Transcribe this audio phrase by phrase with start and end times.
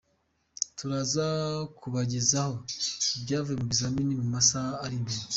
[0.77, 1.27] Turaza
[1.79, 2.53] kubagezaho
[3.17, 5.23] ibyavuye mu bizamini mu masaha ari imbere.